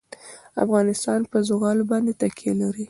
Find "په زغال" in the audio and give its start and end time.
1.31-1.79